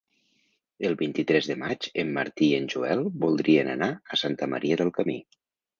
[0.89, 4.97] El vint-i-tres de maig en Martí i en Joel voldrien anar a Santa Maria del
[5.01, 5.23] Camí.